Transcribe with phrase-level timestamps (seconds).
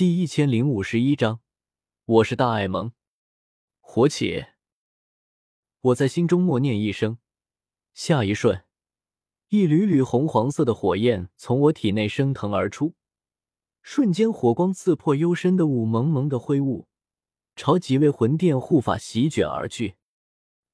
[0.00, 1.40] 第一千零五十一章，
[2.06, 2.92] 我是大爱蒙，
[3.80, 4.46] 火起！
[5.82, 7.18] 我在心中默念一声，
[7.92, 8.64] 下一瞬，
[9.50, 12.94] 一缕缕红黄色的火焰从我体内升腾而出，
[13.82, 16.88] 瞬间火光刺破幽深的雾蒙蒙的灰雾，
[17.54, 19.96] 朝几位魂殿护法席卷而去。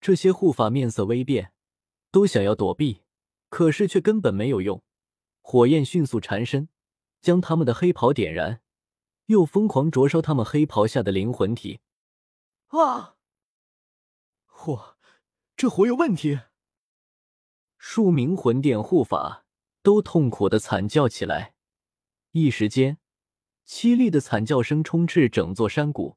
[0.00, 1.52] 这些护法面色微变，
[2.10, 3.02] 都想要躲避，
[3.50, 4.82] 可是却根本没有用。
[5.42, 6.70] 火焰迅速缠身，
[7.20, 8.62] 将他们的黑袍点燃。
[9.30, 11.78] 又疯狂灼烧他们黑袍下的灵魂体，
[12.66, 13.14] 啊！
[14.48, 14.96] 嚯，
[15.56, 16.40] 这火有问题！
[17.78, 19.46] 数名魂殿护法
[19.84, 21.54] 都痛苦的惨叫起来，
[22.32, 22.98] 一时间，
[23.64, 26.16] 凄厉的惨叫声充斥整座山谷，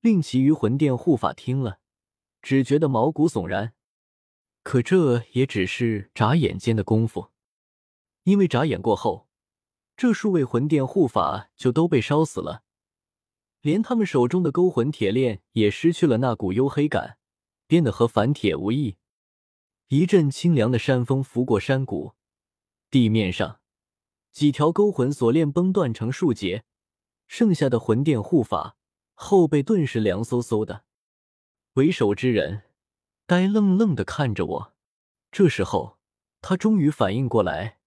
[0.00, 1.78] 令其余魂殿护法听了，
[2.42, 3.74] 只觉得毛骨悚然。
[4.64, 7.30] 可这也只是眨眼间的功夫，
[8.24, 9.28] 因为眨眼过后。
[10.02, 12.64] 这数位魂殿护法就都被烧死了，
[13.60, 17.18] 连他们手中的勾魂铁链也失去了那股黝黑感，
[17.68, 18.96] 变得和凡铁无异。
[19.86, 22.14] 一阵清凉的山风拂过山谷，
[22.90, 23.60] 地面上
[24.32, 26.64] 几条勾魂锁链崩断成数节，
[27.28, 28.76] 剩下的魂殿护法
[29.14, 30.82] 后背顿时凉飕飕的。
[31.74, 32.62] 为首之人
[33.24, 34.74] 呆愣愣的看着我，
[35.30, 35.98] 这时候
[36.40, 37.78] 他终于反应过来。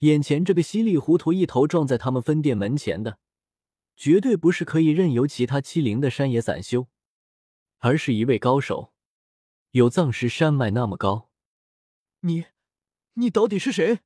[0.00, 3.18] 眼前这个稀里糊涂一头撞在他们分店门前的，
[3.96, 6.86] 绝对不是可以任由其他欺凌的山野散修，
[7.78, 8.92] 而是一位高手，
[9.72, 11.30] 有藏石山脉那么高。
[12.20, 12.46] 你，
[13.14, 14.00] 你到底是谁？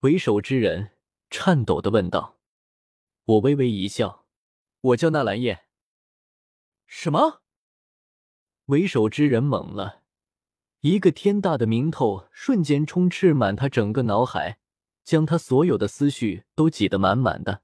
[0.00, 0.92] 为首之人
[1.28, 2.38] 颤抖的问道。
[3.26, 4.26] 我微微一笑，
[4.80, 5.64] 我叫纳兰叶。
[6.86, 7.42] 什么？
[8.66, 10.02] 为首之人懵了，
[10.80, 14.58] 一个天大的名头瞬间充斥满他整个脑海。
[15.04, 17.62] 将他所有的思绪都挤得满满的。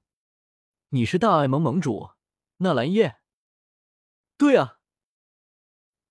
[0.89, 2.11] 你是大爱盟盟主
[2.57, 3.17] 纳兰叶？
[4.37, 4.79] 对啊，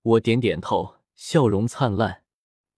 [0.01, 2.23] 我点点头，笑容灿烂。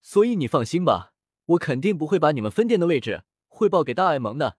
[0.02, 1.14] 所以你放心吧，
[1.46, 4.58] 我肯定不会把你们分店的位置汇报给大爱盟的。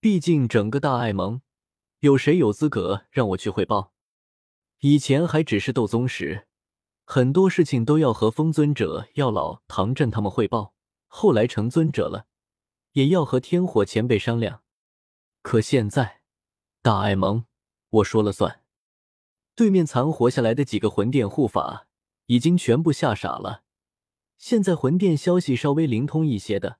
[0.00, 1.40] 毕竟整个大爱盟，
[2.00, 3.92] 有谁有资格让我去汇报？
[4.80, 6.46] 以前还只是斗宗时，
[7.04, 10.74] 很多事情都要和风尊者、药老、唐振他们汇报。
[11.06, 12.26] 后来成尊者了。
[12.94, 14.62] 也要和天火前辈商量，
[15.42, 16.20] 可现在
[16.80, 17.44] 大爱盟
[17.90, 18.62] 我说了算。
[19.56, 21.88] 对面残活下来的几个魂殿护法
[22.26, 23.64] 已经全部吓傻了。
[24.38, 26.78] 现在魂殿消息稍微灵通一些的，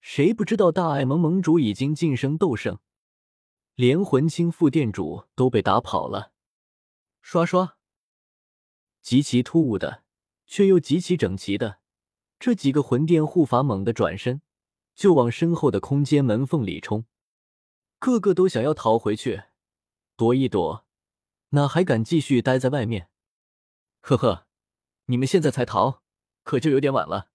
[0.00, 2.78] 谁不知道大爱盟盟主已经晋升斗圣，
[3.74, 6.32] 连魂清副殿主都被打跑了。
[7.22, 7.78] 刷刷，
[9.00, 10.02] 极其突兀的，
[10.46, 11.78] 却又极其整齐的，
[12.38, 14.42] 这几个魂殿护法猛地转身。
[14.94, 17.04] 就往身后的空间门缝里冲，
[17.98, 19.44] 个个都想要逃回去，
[20.16, 20.86] 躲一躲，
[21.50, 23.08] 哪还敢继续待在外面？
[24.00, 24.46] 呵呵，
[25.06, 26.02] 你们现在才逃，
[26.42, 27.30] 可就有点晚了。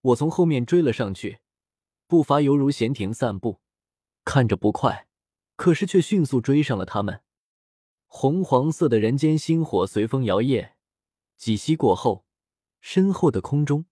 [0.00, 1.40] 我从后面追了上去，
[2.06, 3.60] 步伐犹如闲庭散步，
[4.24, 5.08] 看着不快，
[5.56, 7.22] 可是却迅速追上了他们。
[8.06, 10.72] 红黄色的人间星火随风摇曳，
[11.36, 12.24] 几息过后，
[12.80, 13.84] 身后的空中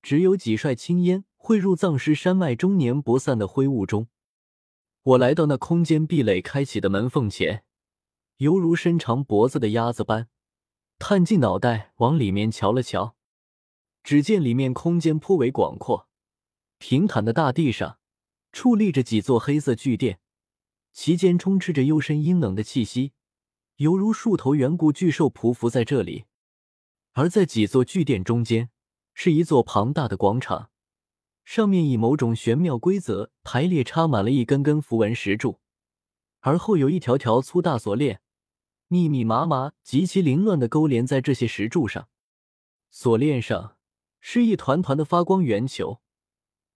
[0.00, 1.24] 只有几帅青烟。
[1.44, 4.06] 汇入藏尸山脉终年不散的灰雾中，
[5.02, 7.64] 我来到那空间壁垒开启的门缝前，
[8.36, 10.28] 犹如伸长脖子的鸭子般，
[11.00, 13.16] 探进脑袋往里面瞧了瞧。
[14.04, 16.08] 只见里面空间颇为广阔，
[16.78, 17.98] 平坦的大地上
[18.52, 20.20] 矗立着几座黑色巨殿，
[20.92, 23.14] 其间充斥着幽深阴冷的气息，
[23.78, 26.26] 犹如数头远古巨兽匍匐在这里。
[27.14, 28.70] 而在几座巨殿中间，
[29.12, 30.68] 是一座庞大的广场。
[31.44, 35.60] 上面以某种玄妙规则排列插满了一根根符文石柱，
[36.40, 38.20] 而后有一条条粗大锁链，
[38.88, 42.08] 密密麻麻、极其凌乱的勾连在这些石柱上。
[42.90, 43.76] 锁链上
[44.20, 46.00] 是一团团的发光圆球，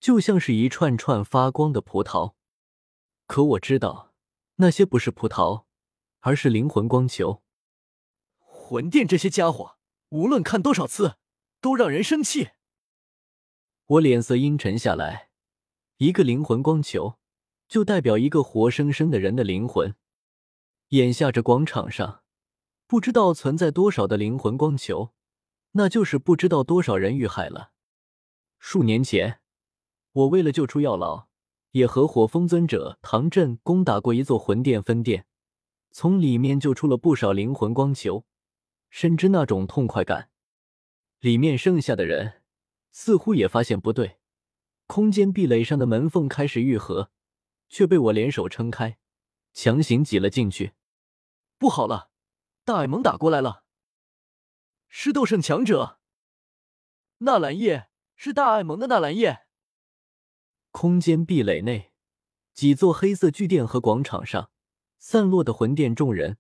[0.00, 2.34] 就像是一串串发光的葡萄。
[3.26, 4.14] 可我知道，
[4.56, 5.64] 那些不是葡萄，
[6.20, 7.42] 而是灵魂光球。
[8.38, 9.76] 魂殿这些家伙，
[10.08, 11.16] 无论看多少次，
[11.60, 12.50] 都让人生气。
[13.88, 15.28] 我脸色阴沉下来，
[15.98, 17.18] 一个灵魂光球
[17.68, 19.94] 就代表一个活生生的人的灵魂。
[20.88, 22.24] 眼下这广场上
[22.88, 25.12] 不知道存在多少的灵魂光球，
[25.72, 27.70] 那就是不知道多少人遇害了。
[28.58, 29.38] 数年前，
[30.10, 31.28] 我为了救出药老，
[31.70, 35.26] 也和火风尊者唐振攻打过一座魂殿分殿，
[35.92, 38.24] 从里面救出了不少灵魂光球，
[38.90, 40.30] 深知那种痛快感。
[41.20, 42.42] 里面剩下的人。
[42.98, 44.18] 似乎也发现不对，
[44.86, 47.10] 空间壁垒上的门缝开始愈合，
[47.68, 48.96] 却被我联手撑开，
[49.52, 50.72] 强行挤了进去。
[51.58, 52.10] 不好了，
[52.64, 53.64] 大爱蒙打过来了，
[54.88, 55.98] 是斗圣强者。
[57.18, 59.40] 纳兰叶是大爱蒙的纳兰叶。
[60.70, 61.92] 空间壁垒内，
[62.54, 64.50] 几座黑色巨殿和广场上
[64.98, 66.38] 散落的魂殿众人，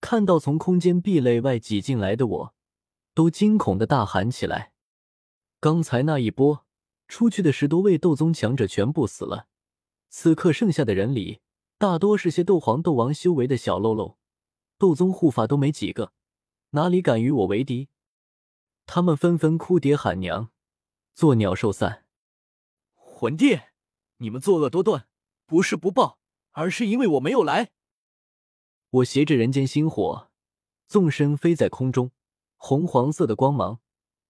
[0.00, 2.54] 看到从空间壁垒外挤进来的我，
[3.14, 4.73] 都惊恐的大喊起来。
[5.64, 6.66] 刚才那一波
[7.08, 9.48] 出去的十多位斗宗强者全部死了，
[10.10, 11.40] 此刻剩下的人里，
[11.78, 14.18] 大多是些斗皇、斗王修为的小喽啰，
[14.76, 16.12] 斗宗护法都没几个，
[16.72, 17.88] 哪里敢与我为敌？
[18.84, 20.50] 他们纷纷哭爹喊娘，
[21.14, 22.04] 作鸟兽散。
[22.92, 23.72] 魂殿，
[24.18, 25.08] 你们作恶多端，
[25.46, 26.18] 不是不报，
[26.50, 27.70] 而是因为我没有来。
[28.90, 30.30] 我携着人间星火，
[30.86, 32.10] 纵身飞在空中，
[32.58, 33.80] 红黄色的光芒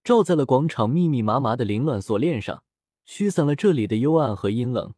[0.05, 2.63] 照在了广场密密麻麻的凌乱锁链上，
[3.05, 4.93] 驱散了这里的幽暗和阴冷。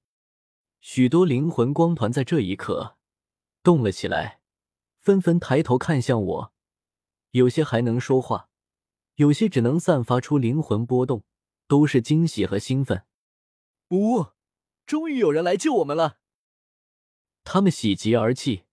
[0.81, 2.97] 许多灵魂光团在这一刻
[3.63, 4.41] 动了起来，
[4.99, 6.53] 纷纷抬头看向我，
[7.31, 8.49] 有些还能说话。
[9.15, 11.23] 有些只能散发出灵魂波动，
[11.69, 13.03] 都是惊喜和兴奋。
[13.91, 14.25] 呜，
[14.85, 16.17] 终于有人来救我们了！
[17.45, 18.65] 他们喜极而泣，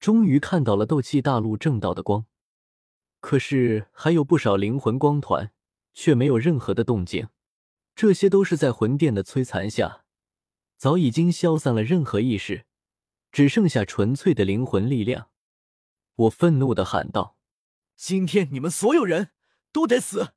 [0.00, 2.24] 终于看到了斗气大陆正道的光。
[3.20, 5.52] 可是还有不少灵魂光团
[5.94, 7.28] 却没有任何的动静，
[7.94, 10.04] 这些都是在魂殿的摧残下，
[10.76, 12.66] 早已经消散了任何意识，
[13.32, 15.30] 只剩下纯粹的灵魂力量。
[16.16, 17.38] 我愤怒的喊道
[17.96, 19.30] ：“今天你们所有人！”
[19.72, 20.34] 都得死！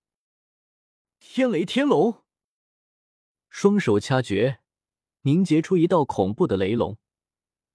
[1.20, 2.24] 天雷天龙，
[3.50, 4.62] 双手掐诀，
[5.22, 6.98] 凝结出一道恐怖的雷龙。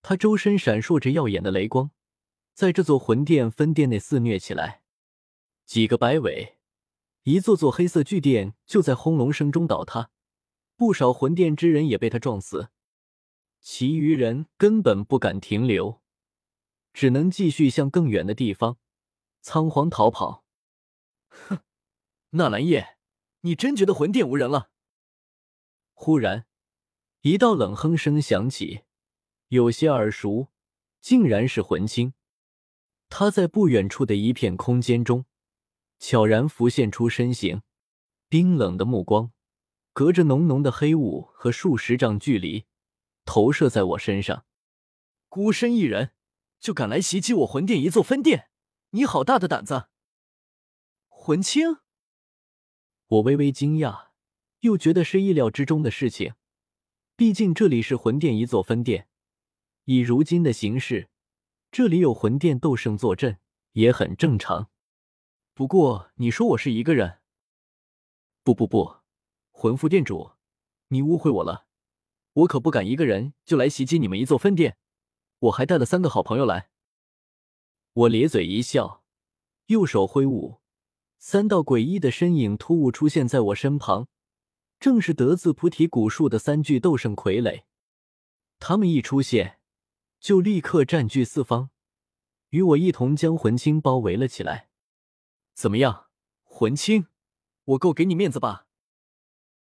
[0.00, 1.92] 他周身闪烁着耀眼的雷光，
[2.52, 4.82] 在这座魂殿分殿内肆虐起来。
[5.64, 6.58] 几个摆尾，
[7.24, 10.10] 一座座黑色巨殿就在轰隆声中倒塌，
[10.76, 12.70] 不少魂殿之人也被他撞死。
[13.60, 16.02] 其余人根本不敢停留，
[16.92, 18.78] 只能继续向更远的地方
[19.40, 20.44] 仓皇逃跑。
[21.28, 21.60] 哼，
[22.30, 22.96] 纳兰叶，
[23.42, 24.70] 你真觉得魂殿无人了？
[25.94, 26.46] 忽然，
[27.20, 28.82] 一道冷哼声响起，
[29.48, 30.48] 有些耳熟，
[31.00, 32.14] 竟然是魂青。
[33.08, 35.24] 他在不远处的一片空间中，
[36.04, 37.62] 悄然浮现出身形，
[38.28, 39.30] 冰冷的目光，
[39.92, 42.66] 隔着浓浓的黑雾和数十丈距离，
[43.24, 44.44] 投射在我身上。
[45.28, 46.10] 孤身一人
[46.58, 48.48] 就敢来袭击我魂殿一座分殿，
[48.90, 49.86] 你好大的胆子！
[51.08, 51.76] 魂青，
[53.06, 54.08] 我微微惊讶，
[54.62, 56.34] 又觉得是意料之中的事情。
[57.14, 59.06] 毕竟这里是魂殿一座分殿，
[59.84, 61.10] 以如今的形势，
[61.70, 63.38] 这里有魂殿斗圣坐镇
[63.74, 64.68] 也很正常。
[65.54, 67.18] 不过你说我是一个人？
[68.42, 68.96] 不不不，
[69.50, 70.32] 魂副殿主，
[70.88, 71.66] 你误会我了。
[72.32, 74.78] 我可不敢一个人就来袭击你们一座分殿，
[75.40, 76.70] 我还带了三个好朋友来。
[77.92, 79.04] 我咧嘴一笑，
[79.66, 80.62] 右手挥舞。
[81.18, 84.08] 三道诡异的身影突兀出现在我身旁，
[84.80, 87.64] 正是得自菩提古树的三具斗圣傀儡。
[88.58, 89.60] 他们一出现，
[90.18, 91.68] 就立刻占据四方，
[92.48, 94.70] 与我一同将魂青包围了起来。
[95.54, 96.06] 怎么样，
[96.42, 97.06] 魂青，
[97.64, 98.66] 我够给你面子吧？